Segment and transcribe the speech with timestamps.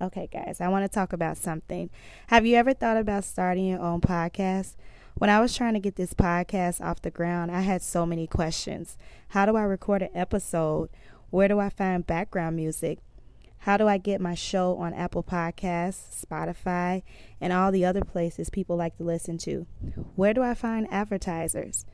[0.00, 1.88] Okay, guys, I want to talk about something.
[2.26, 4.74] Have you ever thought about starting your own podcast?
[5.14, 8.26] When I was trying to get this podcast off the ground, I had so many
[8.26, 8.98] questions.
[9.28, 10.90] How do I record an episode?
[11.30, 12.98] Where do I find background music?
[13.58, 17.02] How do I get my show on Apple Podcasts, Spotify,
[17.40, 19.66] and all the other places people like to listen to?
[20.16, 21.86] Where do I find advertisers?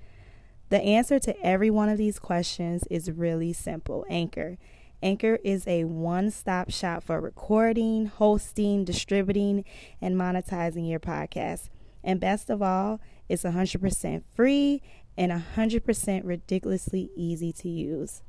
[0.71, 4.57] The answer to every one of these questions is really simple Anchor.
[5.03, 9.65] Anchor is a one stop shop for recording, hosting, distributing,
[10.01, 11.71] and monetizing your podcast.
[12.05, 14.83] And best of all, it's 100% free
[15.17, 18.23] and 100% ridiculously easy to use.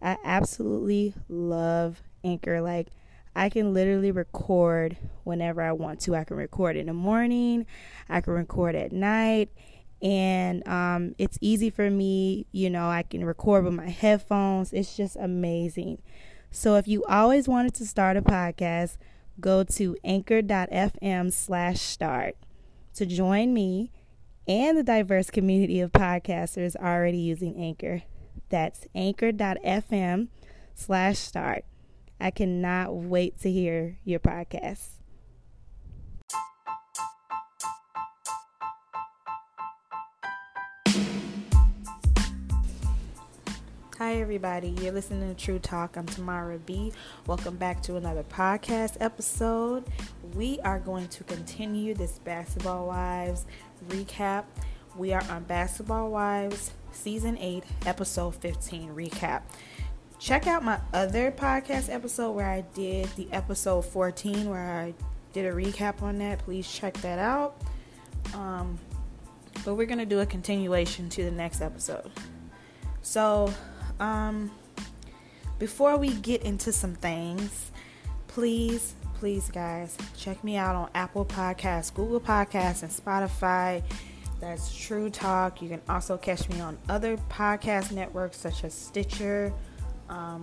[0.00, 2.60] I absolutely love Anchor.
[2.60, 2.88] Like,
[3.34, 6.16] I can literally record whenever I want to.
[6.16, 7.66] I can record in the morning,
[8.08, 9.50] I can record at night,
[10.02, 12.46] and um, it's easy for me.
[12.52, 14.72] You know, I can record with my headphones.
[14.72, 16.02] It's just amazing.
[16.50, 18.96] So, if you always wanted to start a podcast,
[19.40, 22.36] go to anchor.fm slash start
[22.94, 23.92] to join me
[24.46, 28.02] and the diverse community of podcasters already using Anchor.
[28.48, 30.28] That's anchor.fm
[30.74, 31.64] slash start.
[32.18, 34.97] I cannot wait to hear your podcast.
[43.98, 44.68] Hi, everybody.
[44.80, 45.96] You're listening to True Talk.
[45.96, 46.92] I'm Tamara B.
[47.26, 49.86] Welcome back to another podcast episode.
[50.36, 53.44] We are going to continue this Basketball Wives
[53.88, 54.44] recap.
[54.96, 59.42] We are on Basketball Wives Season 8, Episode 15 recap.
[60.20, 64.94] Check out my other podcast episode where I did the episode 14, where I
[65.32, 66.38] did a recap on that.
[66.38, 67.60] Please check that out.
[68.32, 68.78] Um,
[69.64, 72.12] but we're going to do a continuation to the next episode.
[73.02, 73.52] So,
[74.00, 74.50] um,
[75.58, 77.70] before we get into some things,
[78.28, 83.82] please, please, guys, check me out on Apple Podcasts, Google Podcasts, and Spotify.
[84.40, 85.60] That's True Talk.
[85.60, 89.52] You can also catch me on other podcast networks such as Stitcher.
[90.08, 90.42] Um,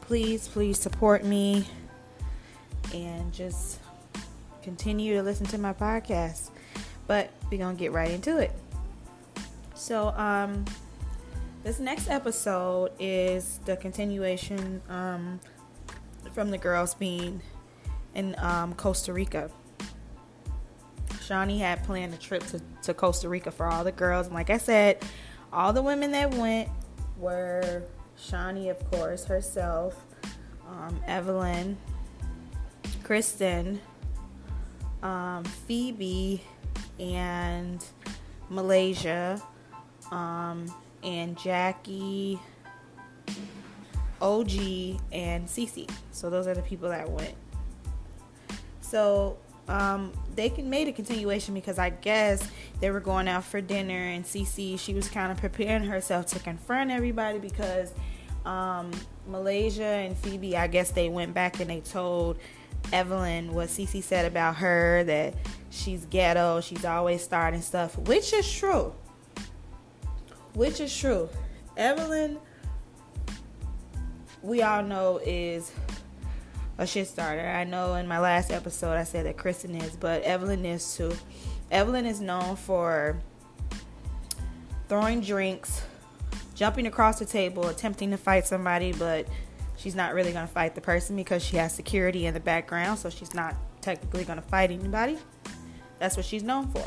[0.00, 1.66] please, please support me
[2.94, 3.78] and just
[4.62, 6.50] continue to listen to my podcast.
[7.06, 8.52] But we're going to get right into it.
[9.74, 10.64] So, um,
[11.62, 15.40] this next episode is the continuation um,
[16.32, 17.40] from the girls being
[18.14, 19.50] in um, Costa Rica.
[21.14, 24.26] Shaunie had planned a trip to, to Costa Rica for all the girls.
[24.26, 25.02] And like I said,
[25.52, 26.68] all the women that went
[27.18, 27.82] were
[28.18, 30.06] Shaunie, of course, herself,
[30.66, 31.76] um, Evelyn,
[33.02, 33.80] Kristen,
[35.02, 36.40] um, Feby,
[36.98, 37.84] and
[38.48, 39.42] Malaysia.
[40.10, 40.72] Um,
[41.02, 42.38] and Jackie,
[44.20, 44.50] OG,
[45.12, 45.90] and Cece.
[46.12, 47.34] So those are the people that went.
[48.80, 49.36] So
[49.68, 52.48] um, they made a continuation because I guess
[52.80, 56.38] they were going out for dinner, and Cece she was kind of preparing herself to
[56.38, 57.92] confront everybody because
[58.46, 58.90] um,
[59.26, 62.38] Malaysia and Feby, I guess they went back and they told
[62.92, 65.34] Evelyn what Cece said about her that
[65.70, 68.94] she's ghetto, she's always starting stuff, which is true
[70.58, 71.28] which is true.
[71.76, 72.36] Evelyn,
[74.42, 75.70] we all know, is
[76.78, 77.46] a shit starter.
[77.46, 81.14] I know in my last episode I said that Kristen is, but Evelyn is too.
[81.70, 83.20] Evelyn is known for
[84.88, 85.82] throwing drinks,
[86.56, 89.28] jumping across the table, attempting to fight somebody, but
[89.76, 92.98] she's not really going to fight the person because she has security in the background,
[92.98, 95.18] so she's not technically going to fight anybody.
[96.00, 96.84] That's what she's known for.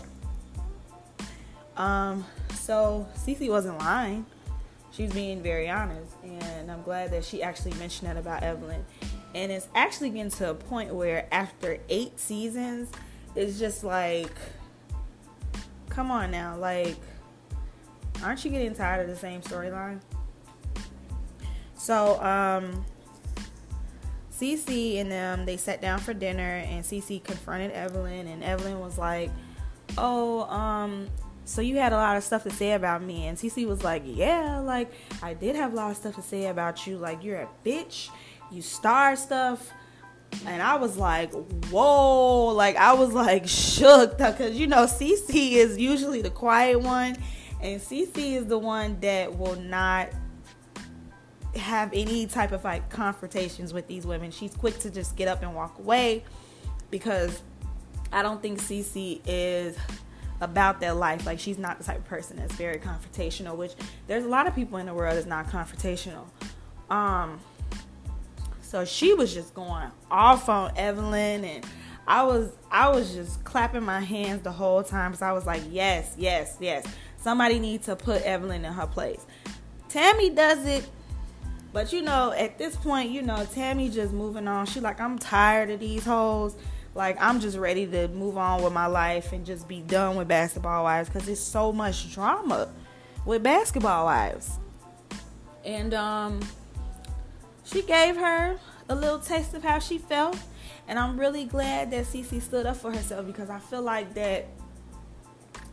[1.81, 2.25] Um,
[2.61, 4.25] so Cece wasn't lying.
[4.91, 8.85] She's being very honest, and I'm glad that she actually mentioned that about Evelyn.
[9.33, 12.89] And it's actually getting to a point where after eight seasons,
[13.35, 14.31] it's just like,
[15.89, 16.97] come on now, like,
[18.21, 20.01] aren't you getting tired of the same storyline?
[21.75, 22.85] So, um,
[24.33, 28.97] Cece and them they sat down for dinner, and Cece confronted Evelyn, and Evelyn was
[28.97, 29.31] like,
[29.97, 31.07] "Oh, um,
[31.45, 33.27] so you had a lot of stuff to say about me.
[33.27, 34.91] And cc was like yeah like
[35.21, 36.97] i did have a lot of stuff to say about you.
[36.97, 38.09] Like you're a bitch.
[38.51, 39.71] You star stuff.
[40.45, 41.33] And i was like
[41.69, 42.47] whoa.
[42.47, 44.17] Like i was like shook.
[44.17, 47.17] Because you know cc is usually the quiet one.
[47.61, 50.09] And cc is the one that will not
[51.55, 54.31] have any type of like confrontations with these women.
[54.31, 56.23] She's quick to just get up and walk away
[56.91, 57.41] because
[58.11, 59.77] i don't think cc is
[60.41, 61.25] about their life.
[61.25, 63.73] Like she's not the type of person that's very confrontational, which
[64.07, 66.25] there's a lot of people in the world that's not confrontational.
[66.89, 67.39] Um
[68.61, 71.65] So she was just going off on Evelyn and
[72.07, 75.61] I was I was just clapping my hands the whole time because I was like,
[75.69, 76.85] yes, yes, yes.
[77.17, 79.25] Somebody needs to put Evelyn in her place.
[79.89, 80.89] Tami does it,
[81.73, 84.65] but you know, at this point, you know, Tami just moving on.
[84.65, 86.55] She like, I'm tired of these hoes.
[86.93, 90.27] Like, I'm just ready to move on with my life and just be done with
[90.27, 92.69] basketball wives because it's so much drama
[93.25, 94.59] with basketball wives.
[95.63, 96.41] And um,
[97.63, 98.57] she gave her
[98.89, 100.37] a little taste of how she felt
[100.91, 104.47] and I'm really glad that Cece stood up for herself because I feel like that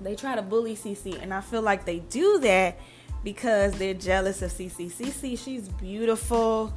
[0.00, 2.79] they try to bully Cece, and I feel like they do that
[3.25, 4.93] because they're jealous of Cece.
[4.93, 6.73] Cece, she's beautiful.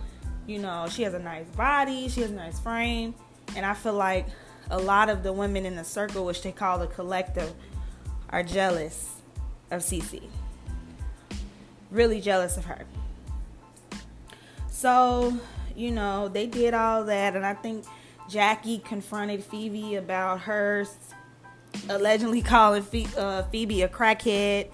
[0.47, 3.13] You know, she has a nice body, she has a nice frame,
[3.55, 4.27] and I feel like
[4.69, 7.53] a lot of the women in the circle, which they call the collective,
[8.29, 9.15] are jealous
[9.69, 10.23] of Cece.
[11.89, 12.85] Really jealous of her.
[14.69, 15.37] So,
[15.75, 17.85] you know, they did all that, and I think
[18.29, 20.85] Jackie confronted Feby about her
[21.89, 24.69] allegedly calling uh, Feby a crackhead.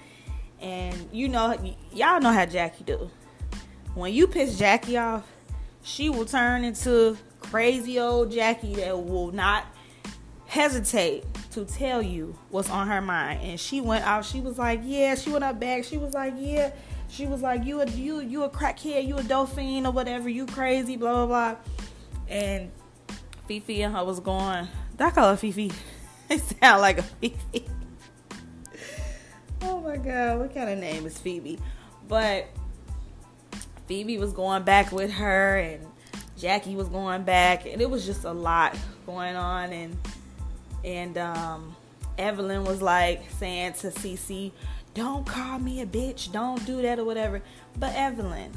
[0.60, 1.56] And you know,
[1.92, 3.10] y'all know how Jackie do.
[3.94, 5.28] When you piss Jackie off,
[5.84, 7.18] she will turn into
[7.50, 9.66] crazy old Jackie that will not
[10.46, 13.42] hesitate to tell you what's on her mind.
[13.44, 14.26] And she went out.
[14.26, 15.84] She was like, "Yeah." She went up back.
[15.84, 16.72] She was like, "Yeah."
[17.10, 19.08] She was like, "You a you you a crackhead.
[19.08, 20.30] You a dolphin or whatever.
[20.30, 21.56] You crazy." Blah blah blah.
[22.28, 22.72] And
[23.48, 24.68] Fifi and her was going.
[24.98, 25.72] That call her Fifi.
[26.30, 27.66] it sound like a Fifi.
[29.62, 31.60] oh my god, what kind of name is Feby?
[32.08, 32.48] But
[33.90, 35.88] Feby was going back with her, and
[36.38, 39.72] Jackie was going back, and it was just a lot going on.
[39.72, 39.98] And
[40.84, 41.76] and um,
[42.18, 44.52] Evelyn was like saying to Cece,
[44.94, 46.32] "Don't call me a bitch.
[46.32, 47.42] Don't do that or whatever."
[47.80, 48.52] But Evelyn,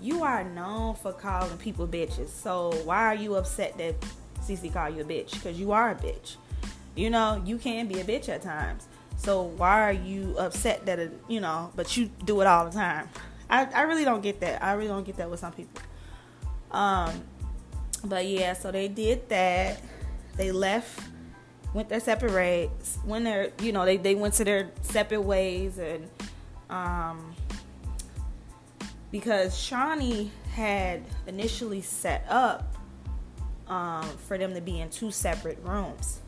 [0.00, 2.28] you are known for calling people bitches.
[2.28, 3.94] So why are you upset that
[4.40, 6.36] Cece called you a bitch because you are a bitch.
[6.96, 8.88] You know, you can be a bitch at times.
[9.16, 10.98] So why are you upset that
[11.28, 13.08] you know, but you do it all the time?
[13.48, 14.62] I, I really don't get that.
[14.62, 15.82] I really don't get that with some people.
[16.70, 17.22] Um,
[18.04, 19.82] but yeah, so they did that.
[20.36, 21.00] They left,
[21.74, 22.70] went their separate.
[23.04, 26.08] When they're, you know, they they went to their separate ways, and
[26.70, 27.34] um,
[29.10, 32.74] because Shaunie had initially set up
[33.68, 36.20] um, for them to be in two separate rooms.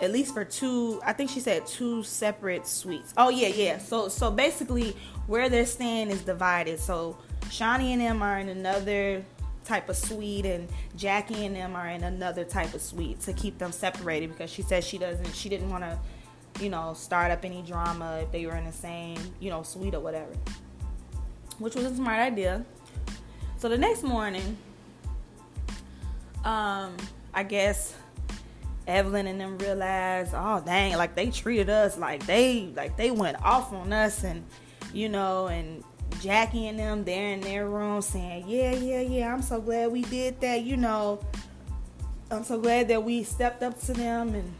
[0.00, 3.14] At least for two, I think she said two separate suites.
[3.16, 3.78] Oh yeah, yeah.
[3.78, 4.94] So so basically,
[5.26, 6.78] where they're staying is divided.
[6.78, 7.16] So
[7.50, 9.24] Shaunie and them are in another
[9.64, 13.58] type of suite, and Jackie and them are in another type of suite to keep
[13.58, 15.98] them separated because she said she doesn't, she didn't want to,
[16.60, 19.94] you know, start up any drama if they were in the same, you know, suite
[19.94, 20.32] or whatever.
[21.58, 22.64] Which was a smart idea.
[23.58, 24.56] So the next morning,
[26.44, 26.96] um,
[27.32, 27.94] I guess
[28.86, 33.42] Evelyn and them realized, oh dang, like they treated us like they like they went
[33.42, 34.44] off on us and
[34.92, 35.82] you know, and
[36.20, 40.02] Jackie and them they're in their room saying, Yeah, yeah, yeah, I'm so glad we
[40.02, 41.20] did that, you know.
[42.30, 44.54] I'm so glad that we stepped up to them and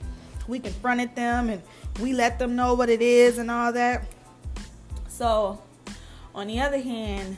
[0.47, 1.63] we confronted them and
[2.01, 4.07] we let them know what it is and all that.
[5.09, 5.61] So
[6.35, 7.37] on the other hand,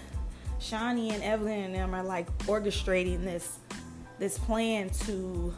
[0.60, 3.58] Shaunie and Evelyn and them are like orchestrating this
[4.19, 5.55] this plan to,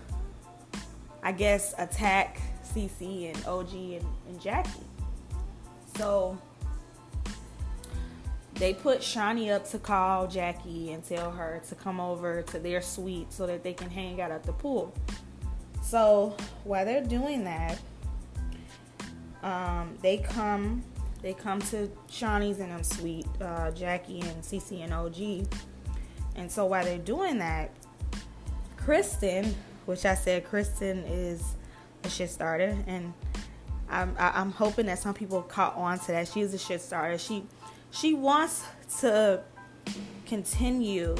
[1.22, 4.84] I guess, attack CC and OG and, and Jackie.
[5.96, 6.38] So
[8.60, 12.82] they put Shaunie up to call Jackie and tell her to come over to their
[12.82, 14.94] suite so that they can hang out at the pool.
[15.82, 17.78] So while they're doing that,
[19.42, 20.84] um, they come
[21.22, 25.48] they come to Shaunie's and them suite, uh, Jackie and CC and OG.
[26.36, 27.70] And so while they're doing that,
[28.76, 29.54] Kristen,
[29.86, 31.56] which I said Kristen is
[32.04, 33.14] a shit starter, and
[33.88, 36.28] I'm I'm hoping that some people caught on to that.
[36.28, 37.16] She's a shit starter.
[37.16, 37.44] She
[37.90, 38.64] she wants
[39.00, 39.42] to
[40.26, 41.16] continue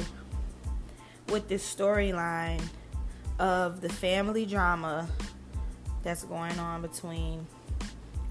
[1.29, 2.61] with this storyline
[3.39, 5.07] of the family drama
[6.03, 7.45] that's going on between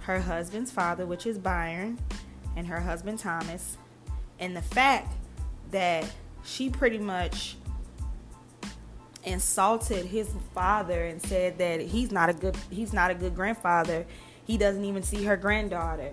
[0.00, 1.98] her husband's father, which is Byron,
[2.56, 3.76] and her husband Thomas,
[4.38, 5.14] and the fact
[5.70, 6.04] that
[6.44, 7.56] she pretty much
[9.24, 14.06] insulted his father and said that he's not a good he's not a good grandfather.
[14.46, 16.12] He doesn't even see her granddaughter.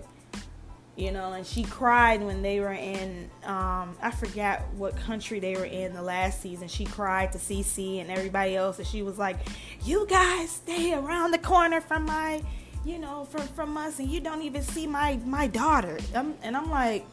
[0.98, 5.54] You know, and she cried when they were in um, I forgot what country they
[5.54, 6.66] were in the last season.
[6.66, 9.36] She cried to CC and everybody else and she was like,
[9.84, 12.42] "You guys stay around the corner from my,
[12.84, 16.56] you know, from from us and you don't even see my my daughter." I'm, and
[16.56, 17.06] I'm like,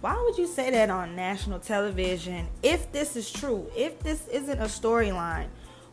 [0.00, 3.70] why would you say that on national television if this is true?
[3.76, 5.48] If this isn't a storyline,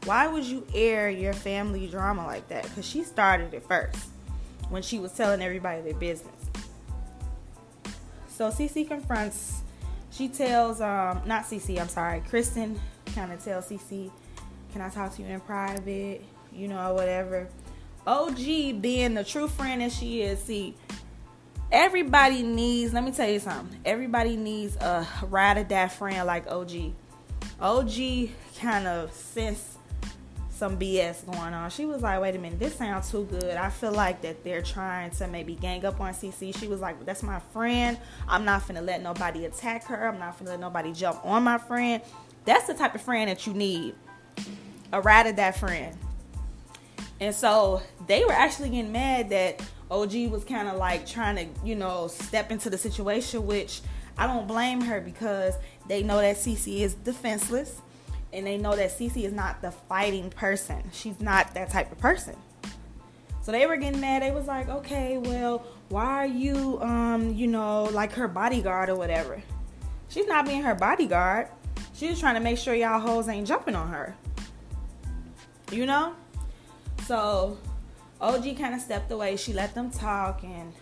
[0.05, 2.63] why would you air your family drama like that?
[2.63, 4.07] Because she started it first
[4.69, 6.48] when she was telling everybody their business.
[8.39, 9.63] So Cece confronts,
[10.11, 12.79] she tells, um, not Cece, I'm sorry, Kristen
[13.13, 14.09] kind of tells Cece,
[14.71, 16.23] can I talk to you in private?
[16.53, 17.49] You know, whatever.
[18.07, 18.37] OG
[18.81, 20.73] being the true friend that she is, see,
[21.69, 23.77] everybody needs, let me tell you something.
[23.83, 26.93] Everybody needs a ride or die friend like OG.
[27.59, 29.68] OG kind of sense
[30.59, 31.69] some BS going on.
[31.69, 33.55] She was like, wait a minute, this sounds too good.
[33.55, 36.55] I feel like that they're trying to maybe gang up on CC.
[36.55, 37.97] She was like, that's my friend.
[38.27, 40.09] I'm not finna let nobody attack her.
[40.09, 42.03] I'm not finna let nobody jump on my friend.
[42.43, 43.95] That's the type of friend that you need.
[44.91, 45.97] A ride or that friend.
[47.21, 51.65] And so they were actually getting mad that OG was kind of like trying to,
[51.65, 53.81] you know, step into the situation, which
[54.17, 55.53] I don't blame her because
[55.87, 57.81] they know that CC is defenseless
[58.31, 60.83] and they know that CC is not the fighting person.
[60.91, 62.35] She's not that type of person.
[63.41, 64.21] So they were getting mad.
[64.21, 68.95] They was like, okay, well, why are you, um, you know, like her bodyguard or
[68.95, 69.41] whatever?
[70.09, 71.47] She's not being her bodyguard.
[71.93, 74.15] She's trying to make sure y'all hoes ain't jumping on her.
[75.71, 76.13] You know?
[77.05, 77.57] So
[78.21, 79.35] OG kind of stepped away.
[79.35, 80.73] She let them talk and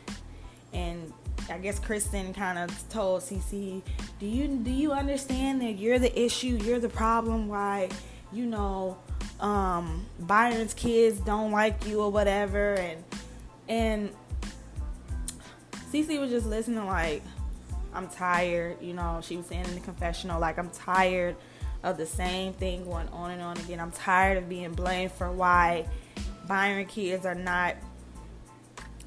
[0.74, 1.13] and
[1.50, 3.82] I guess Kristen kind of told CC,
[4.20, 6.60] "Do you do you understand that you're the issue?
[6.63, 7.48] You're the problem.
[7.48, 7.89] Why,
[8.34, 8.98] you know,
[9.39, 13.04] um, Byron's kids don't like you or whatever." And
[13.70, 14.10] and
[15.92, 17.24] CC was just listening, like,
[17.94, 21.38] "I'm tired." You know, she was saying in the confessional, like, "I'm tired
[21.84, 23.80] of the same thing going on and on again.
[23.80, 25.88] I'm tired of being blamed for why
[26.46, 27.75] Byron kids are not,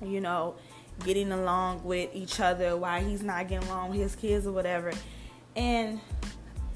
[0.02, 0.54] you know."
[1.04, 4.92] Getting along with each other, why he's not getting along with his kids or whatever.
[5.56, 6.00] And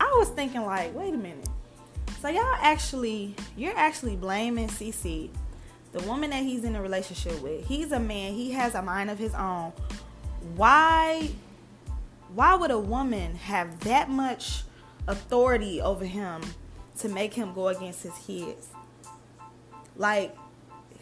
[0.01, 1.49] I was thinking like, wait a minute.
[2.21, 5.31] So y'all actually you're actually blaming CC,
[5.93, 7.67] the woman that he's in a relationship with.
[7.67, 9.73] He's a man, he has a mind of his own.
[10.57, 11.31] Why
[12.35, 14.63] why would a woman have that much
[15.07, 16.41] authority over him
[16.99, 18.69] to make him go against his kids?
[19.97, 20.37] Like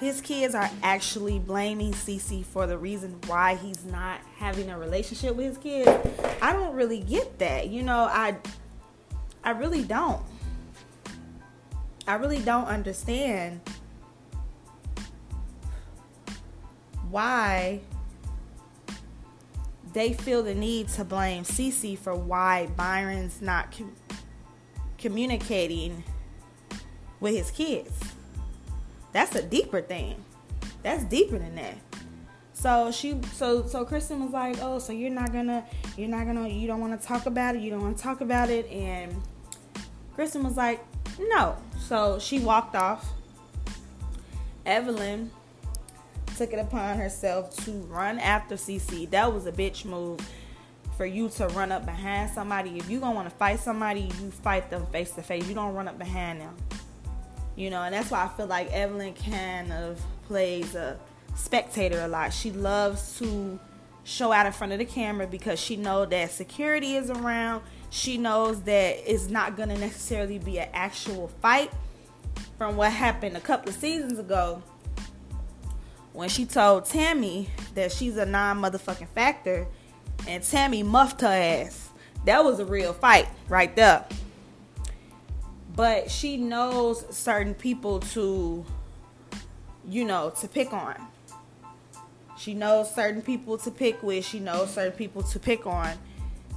[0.02, 5.36] his kids are actually blaming Cece for the reason why he's not having a relationship
[5.36, 5.88] with his kids.
[6.42, 7.68] I don't really get that.
[7.68, 8.36] You know, I
[9.44, 10.20] I really don't.
[12.08, 13.60] I really don't understand
[17.08, 17.80] why
[19.92, 23.94] they feel the need to blame Cece for why Byron's not com-
[24.98, 26.02] communicating
[27.20, 27.92] with his kids.
[29.12, 30.24] That's a deeper thing.
[30.82, 31.76] That's deeper than that.
[32.54, 35.64] So she so so Kristen was like, "Oh, so you're not gonna
[35.96, 37.62] you're not gonna you don't want to talk about it.
[37.62, 39.20] You don't want to talk about it." And
[40.14, 40.84] Kristen was like,
[41.18, 43.12] "No." So she walked off.
[44.64, 45.30] Evelyn
[46.36, 49.10] took it upon herself to run after CC.
[49.10, 50.20] That was a bitch move
[50.96, 52.78] for you to run up behind somebody.
[52.78, 55.48] If you gonna want to fight somebody, you fight them face to face.
[55.48, 56.56] You don't run up behind them.
[57.54, 60.98] You know, and that's why I feel like Evelyn kind of plays a
[61.34, 62.32] spectator a lot.
[62.32, 63.58] She loves to
[64.04, 67.62] show out in front of the camera because she knows that security is around.
[67.90, 71.70] She knows that it's not to necessarily be an actual fight
[72.56, 74.62] from what happened a couple of seasons ago
[76.12, 79.66] when she told Tami that she's a non motherfucking factor
[80.26, 81.90] and Tami muffed her ass.
[82.24, 84.06] That was a real fight right there
[85.74, 88.64] but she knows certain people to
[89.88, 90.96] you know to pick on.
[92.38, 94.24] She knows certain people to pick with.
[94.24, 95.96] She knows certain people to pick on.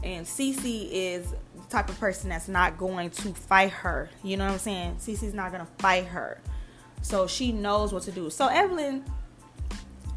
[0.04, 4.10] And Cece is the type of person that's not going to fight her.
[4.24, 4.96] You know what i'm saying?
[4.96, 6.40] Cece's not going to fight her.
[7.02, 8.30] So she knows what to do.
[8.30, 9.04] So evelyn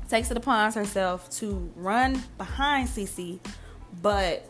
[0.08, 3.38] takes it upon herself to run behind Cece
[4.02, 4.48] but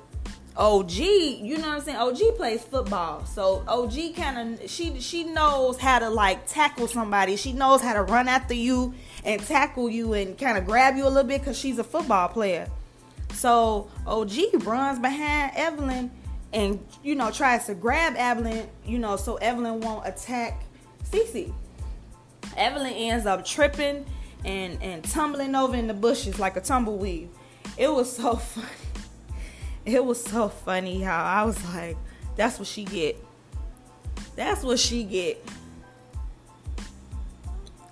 [0.58, 1.96] OG, you know what I'm saying?
[1.98, 3.24] OG plays football.
[3.26, 7.36] So OG kind of she she knows how to like tackle somebody.
[7.36, 8.92] She knows how to run after you
[9.24, 12.28] and tackle you and kind of grab you a little bit cuz she's a football
[12.28, 12.68] player.
[13.34, 16.10] So OG runs behind Evelyn
[16.52, 20.64] and you know tries to grab Evelyn, you know, so Evelyn won't attack
[21.08, 21.52] Cece.
[22.56, 24.04] Evelyn ends up tripping
[24.44, 27.28] and and tumbling over in the bushes like a tumbleweed.
[27.76, 28.66] It was so funny
[29.84, 31.96] it was so funny how I was like,
[32.36, 33.22] that's what she get.
[34.36, 35.44] That's what she get.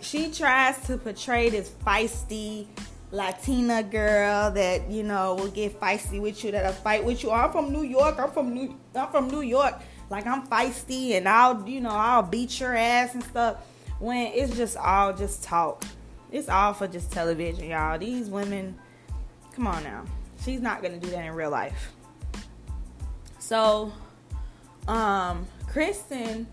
[0.01, 2.67] She tries to portray this feisty,
[3.11, 7.31] Latina girl that you know will get feisty with you, that'll fight with you.
[7.31, 8.19] I'm from New York.
[8.19, 8.77] I'm from New.
[8.95, 9.75] I'm from New York.
[10.09, 13.57] Like I'm feisty and I'll you know I'll beat your ass and stuff.
[13.99, 15.85] When it's just all just talk.
[16.31, 17.99] It's all for just television, y'all.
[17.99, 18.77] These women,
[19.55, 20.05] come on now.
[20.47, 21.93] She's not gonna do that in real life.
[23.41, 23.93] So,
[24.87, 26.47] um, Kristen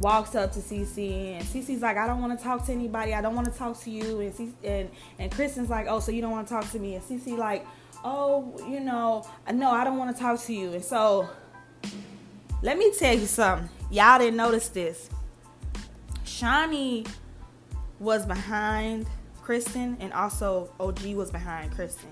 [0.00, 3.14] walks up to Cece and Cece's like, I don't want to talk to anybody.
[3.14, 4.20] I don't want to talk to you.
[4.20, 6.94] And Cece, and and Kristen's like, Oh, so you don't want to talk to me?
[6.94, 7.66] And Cece like,
[8.04, 10.74] Oh, you know, no, I don't want to talk to you.
[10.74, 11.30] And so,
[12.60, 13.70] let me tell you something.
[13.90, 15.08] Y'all didn't notice this.
[16.26, 17.10] Shaunie
[17.98, 19.06] was behind
[19.40, 22.10] Kristen, and also OG was behind Kristen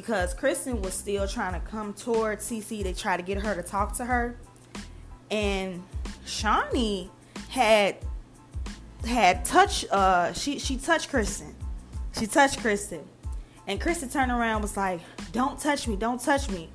[0.00, 2.82] because Kristen was still trying to come towards CC.
[2.82, 4.36] to try to get her to talk to her,
[5.30, 5.82] and
[6.26, 7.08] Shaunie
[7.48, 7.96] had
[9.06, 11.54] had touched uh she she touched Kristen.
[12.18, 13.08] She touched Kristen.
[13.66, 15.00] And Kristen turned around was like,
[15.32, 16.68] Don't touch me, don't touch me.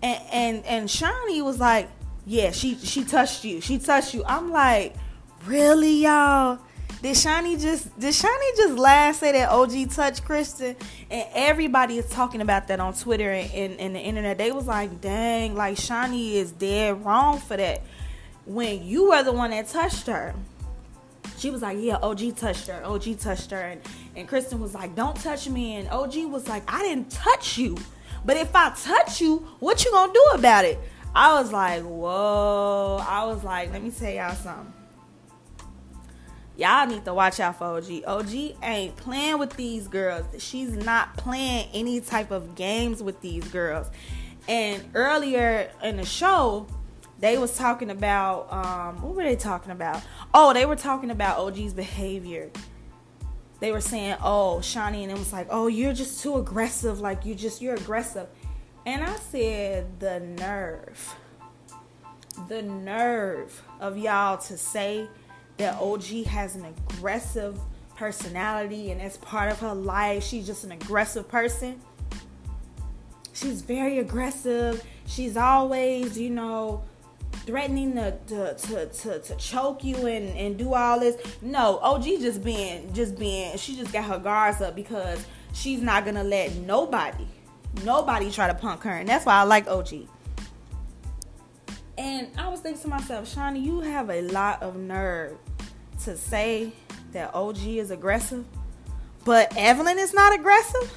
[0.00, 1.88] And and and Shaunie was like,
[2.24, 3.60] Yeah, she she touched you.
[3.60, 4.22] She touched you.
[4.26, 4.94] I'm like,
[5.44, 6.60] Really, y'all?
[7.02, 10.74] Did Shaunie just did Shaunie just last say that OG touched Kristen?
[11.10, 14.38] And everybody is talking about that on Twitter and, and, and the internet.
[14.38, 17.82] They was like, dang, like Shaunie is dead wrong for that
[18.46, 20.34] when you were the one that touched her.
[21.38, 22.84] She was like, Yeah, OG touched her.
[22.84, 23.60] OG touched her.
[23.60, 23.82] And,
[24.16, 25.76] and Kristen was like, Don't touch me.
[25.76, 27.76] And OG was like, I didn't touch you.
[28.24, 30.78] But if I touch you, what you gonna do about it?
[31.14, 33.04] I was like, Whoa.
[33.06, 34.72] I was like, Let me tell y'all something.
[36.56, 38.04] Y'all need to watch out for OG.
[38.06, 40.24] OG ain't playing with these girls.
[40.38, 43.90] She's not playing any type of games with these girls.
[44.46, 46.68] And earlier in the show,
[47.18, 50.02] they was talking about um, what were they talking about?
[50.32, 52.50] Oh, they were talking about OG's behavior.
[53.60, 57.00] They were saying, "Oh, Shaunie," and it was like, "Oh, you're just too aggressive.
[57.00, 58.28] Like you just you're aggressive."
[58.84, 61.16] And I said, "The nerve,
[62.48, 65.08] the nerve of y'all to say
[65.56, 67.58] that OG has an aggressive
[67.96, 71.80] personality and as part of her life, she's just an aggressive person."
[73.34, 74.84] She's very aggressive.
[75.06, 76.84] She's always, you know,
[77.46, 81.16] threatening to, to, to, to, to choke you and, and do all this.
[81.42, 86.04] No, OG just being just being she just got her guards up because she's not
[86.04, 87.26] gonna let nobody,
[87.84, 88.92] nobody try to punk her.
[88.92, 90.06] And that's why I like OG.
[91.96, 95.36] And I was thinking to myself, Shaunie, you have a lot of nerve
[96.04, 96.72] to say
[97.12, 98.44] that OG is aggressive,
[99.24, 100.92] but Evelyn is not aggressive.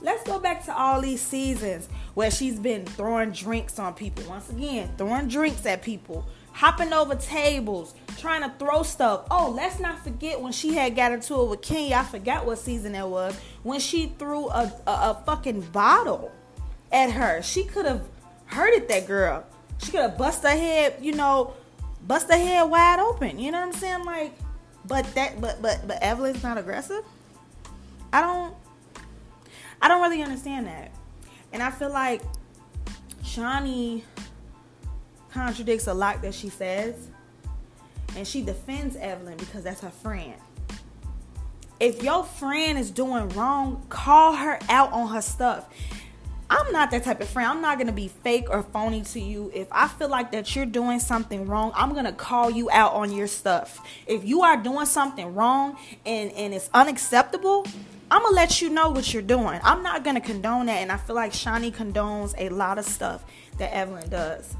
[0.00, 4.24] Let's go back to all these seasons where she's been throwing drinks on people.
[4.28, 9.26] Once again, throwing drinks at people, hopping over tables, trying to throw stuff.
[9.30, 11.96] Oh, let's not forget when she had got into it with Kenya.
[11.96, 13.38] I forgot what season that was.
[13.64, 16.30] When she threw a, a, a fucking bottle
[16.92, 17.42] at her.
[17.42, 18.02] She could have
[18.46, 19.44] hurted that girl.
[19.78, 21.54] She could have bust her head, you know,
[22.06, 23.38] bust her head wide open.
[23.38, 24.04] You know what I'm saying?
[24.04, 24.34] Like,
[24.84, 27.04] but that, but but but Evelyn's not aggressive.
[28.12, 28.54] I don't,
[29.80, 30.90] I don't really understand that.
[31.52, 32.22] And I feel like
[33.22, 34.02] Shaunie
[35.30, 37.08] contradicts a lot that she says.
[38.16, 40.34] And she defends Evelyn because that's her friend.
[41.78, 45.66] If your friend is doing wrong, call her out on her stuff.
[46.50, 47.48] I'm not that type of friend.
[47.48, 49.50] I'm not to be fake or phony to you.
[49.54, 53.12] If I feel like that you're doing something wrong, I'm to call you out on
[53.12, 53.80] your stuff.
[54.06, 57.66] If you are doing something wrong and and it's unacceptable,
[58.10, 59.60] I'm gonna let you know what you're doing.
[59.62, 63.24] I'm not gonna condone that, and I feel like Shaunie condones a lot of stuff
[63.58, 64.56] that Evelyn does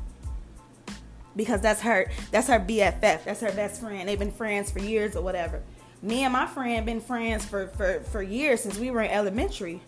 [1.38, 4.06] because that's her that's her BFF, that's her best friend.
[4.06, 5.62] They've been friends for years or whatever.
[6.02, 9.80] Me and my friend been friends for for for years since we were in elementary.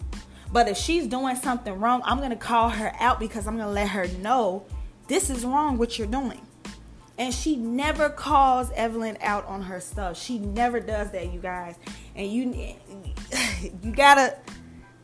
[0.53, 3.89] But if she's doing something wrong, I'm gonna call her out because I'm gonna let
[3.89, 4.65] her know
[5.07, 6.41] this is wrong what you're doing.
[7.19, 10.19] And she never calls Evelyn out on her stuff.
[10.19, 11.77] She never does that, you guys.
[12.17, 12.75] And you
[13.83, 14.37] you gotta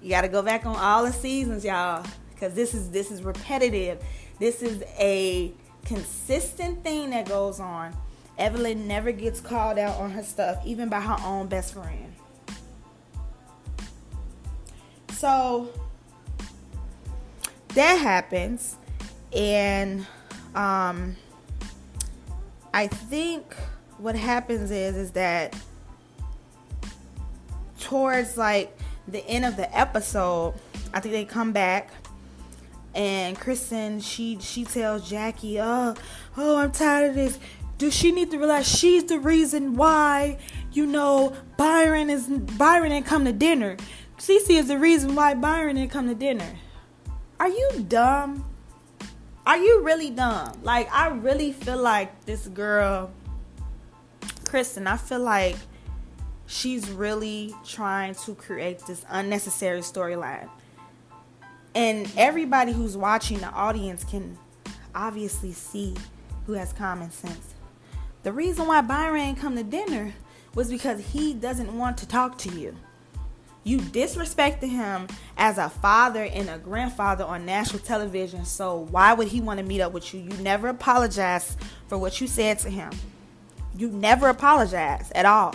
[0.03, 2.05] you gotta go back on all the seasons, y'all,
[2.35, 4.03] because this is this is repetitive.
[4.39, 5.53] This is a
[5.85, 7.97] consistent thing that goes on.
[8.39, 12.06] Evelyn never gets called out on her stuff, even by her own best friend.
[15.17, 15.69] So
[17.69, 18.77] that happens,
[19.35, 20.07] and
[20.55, 21.17] um,
[22.75, 23.55] I think
[23.97, 25.57] what happens is is that
[27.81, 28.77] towards like
[29.09, 30.53] the end of the episode,
[30.93, 31.91] I think they come back
[32.95, 35.95] and Kristen she she tells Jackie, "Oh,
[36.37, 37.39] oh, I'm tired of this.
[37.79, 40.37] Does she need to realize she's the reason why
[40.77, 43.79] you know, Byron is Byron didn't come to dinner.
[44.19, 46.59] Cece is the reason why Byron didn't come to dinner.
[47.39, 48.45] Are you dumb?
[49.47, 50.59] Are you really dumb?
[50.63, 53.11] Like I really feel like this girl,
[54.47, 54.87] Kristen.
[54.87, 55.57] I feel like
[56.47, 60.49] she's really trying to create this unnecessary storyline.
[61.75, 64.39] And everybody who's watching the audience can
[64.95, 65.95] obviously see
[66.47, 67.55] who has common sense.
[68.23, 70.15] The reason why Byron come to dinner
[70.55, 72.75] was because he doesn't want to talk to you.
[73.67, 79.27] You disrespected him as a father and a grandfather on national television, so why would
[79.27, 80.21] he want to meet up with you?
[80.21, 82.93] You never apologized for what you said to him.
[83.77, 85.53] You never apologized at all.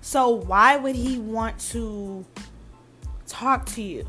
[0.00, 2.24] So why would he want to
[3.26, 4.06] talk to you?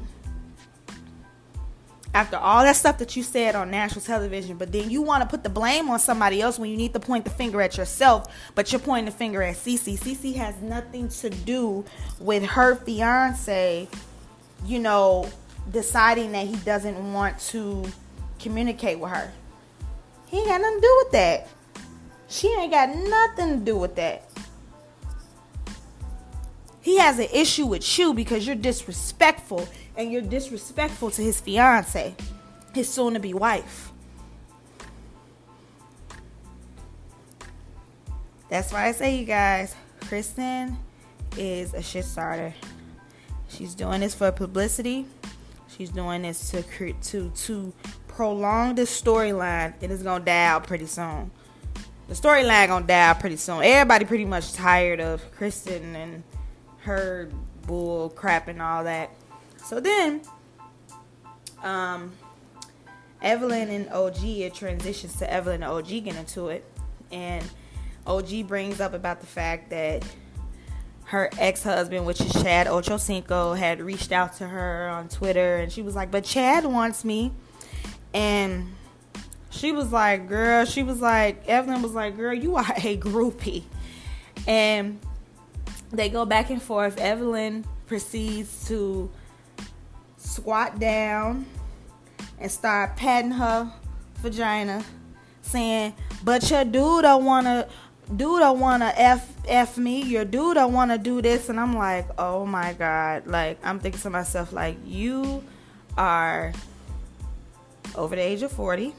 [2.13, 5.29] After all that stuff that you said on national television, but then you want to
[5.29, 8.33] put the blame on somebody else when you need to point the finger at yourself,
[8.55, 9.99] but you're pointing the finger at Cece.
[9.99, 11.85] Cece has nothing to do
[12.19, 13.87] with her fiance,
[14.65, 15.29] you know,
[15.71, 17.85] deciding that he doesn't want to
[18.39, 19.31] communicate with her.
[20.27, 21.47] He ain't got nothing to do with that.
[22.27, 24.23] She ain't got nothing to do with that.
[26.81, 32.15] He has an issue with you because you're disrespectful and you're disrespectful to his fiance,
[32.73, 33.91] his soon to be wife.
[38.49, 40.77] That's why I say, you guys, Kristen
[41.37, 42.53] is a shit starter.
[43.47, 45.05] She's doing this for publicity.
[45.67, 47.73] She's doing this to to to
[48.07, 49.73] prolong the storyline.
[49.81, 51.31] It is gonna die out pretty soon.
[52.07, 53.63] The storyline gonna die out pretty soon.
[53.63, 56.23] Everybody pretty much tired of Kristen and
[56.79, 57.29] her
[57.65, 59.11] bull crap and all that.
[59.65, 60.21] So then,
[61.63, 62.11] um,
[63.21, 66.65] Evelyn and OG, it transitions to Evelyn and OG getting into it.
[67.11, 67.45] And
[68.07, 70.03] OG brings up about the fact that
[71.05, 75.81] her ex-husband, which is Chad Ochocinco, had reached out to her on Twitter, and she
[75.81, 77.31] was like, "But Chad wants me,"
[78.13, 78.75] and
[79.49, 83.63] she was like, "Girl," she was like, Evelyn was like, "Girl, you are a groupie,"
[84.47, 84.99] and
[85.91, 86.99] they go back and forth.
[86.99, 89.09] Evelyn proceeds to
[90.39, 91.45] squat down
[92.39, 93.71] and start patting her
[94.17, 94.83] vagina,
[95.41, 97.67] saying, "But your dude don't wanna,
[98.07, 100.01] dude don't wanna f f me.
[100.01, 104.01] Your dude don't wanna do this." And I'm like, "Oh my god!" Like I'm thinking
[104.01, 105.43] to myself, like you
[105.97, 106.53] are
[107.95, 108.93] over the age of forty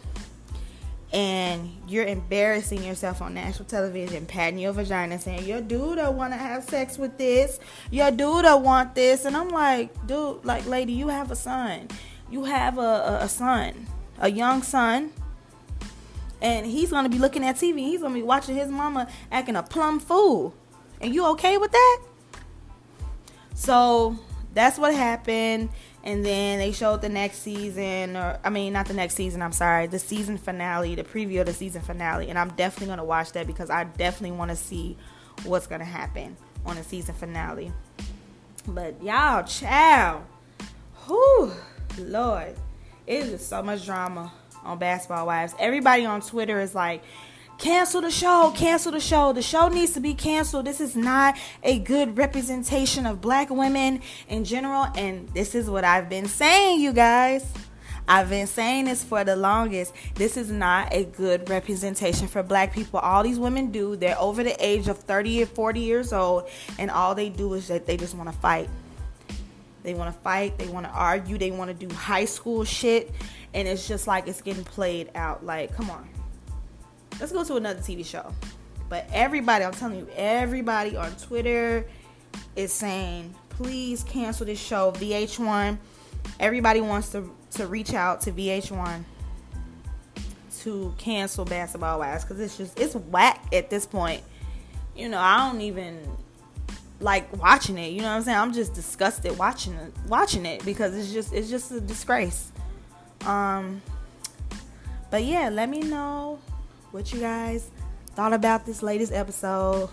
[1.12, 6.32] and you're embarrassing yourself on national television, patting your vagina, saying your dude don't want
[6.32, 7.58] to have sex with this,
[7.90, 11.88] your dude don't want this, and I'm like, dude, like, lady, you have a son,
[12.30, 13.86] you have a, a, son,
[14.20, 15.12] a young son,
[16.40, 19.62] and he's gonna be looking at TV, he's gonna be watching his mama acting a
[19.64, 20.54] plumb fool,
[21.00, 22.02] and you okay with that?
[23.54, 24.16] So
[24.54, 25.70] that's what happened
[26.02, 29.52] and then they showed the next season or i mean not the next season i'm
[29.52, 32.28] sorry the season finale the preview of the season finale.
[32.28, 34.96] And i'm definitely going to watch that because i definitely want to see
[35.44, 36.36] what's going to happen
[36.66, 37.72] on the season finale.
[38.66, 40.22] But y'all chow
[41.06, 41.52] whew
[41.98, 42.54] lord
[43.06, 44.32] it is so much drama
[44.62, 45.54] on basketball wives.
[45.58, 47.02] Everybody on twitter is like
[47.60, 48.54] Cancel the show.
[48.56, 49.34] Cancel the show.
[49.34, 50.64] The show needs to be canceled.
[50.64, 54.86] This is not a good representation of black women in general.
[54.96, 57.44] And this is what I've been saying, you guys.
[58.08, 59.92] I've been saying this for the longest.
[60.14, 62.98] This is not a good representation for black people.
[62.98, 66.90] All these women do, they're over the age of 30 or 40 years old, and
[66.90, 68.70] all they do is that they just want to fight.
[69.82, 73.12] They want to fight, they want to argue, they want to do high school shit,
[73.54, 75.44] and it's just like it's getting played out.
[75.44, 76.09] Like, come on.
[77.20, 78.32] Let's go to another TV show.
[78.88, 81.86] But everybody, I'm telling you, everybody on Twitter
[82.56, 84.92] is saying, please cancel this show.
[84.92, 85.78] VH1.
[86.40, 89.04] Everybody wants to, to reach out to VH1
[90.62, 94.22] to cancel Basketball Wives because it's just it's whack at this point.
[94.96, 95.98] You know, I don't even
[97.00, 97.92] like watching it.
[97.92, 98.38] You know what I'm saying?
[98.38, 102.52] I'm just disgusted watching it, watching it because it's just it's just a disgrace.
[103.24, 103.80] Um,
[105.10, 106.38] but yeah, let me know
[106.90, 107.70] what you guys
[108.14, 109.88] thought about this latest episode.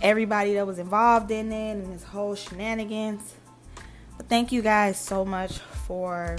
[0.00, 3.34] Everybody that was involved in it and this whole shenanigans.
[4.16, 6.36] But thank you guys so much for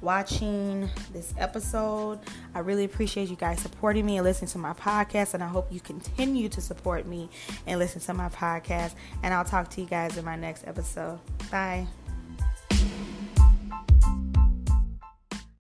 [0.00, 2.20] watching this episode.
[2.54, 5.34] I really appreciate you guys supporting me and listening to my podcast.
[5.34, 7.28] And I hope you continue to support me
[7.66, 8.94] and listen to my podcast.
[9.22, 11.20] And I'll talk to you guys in my next episode.
[11.50, 11.86] Bye.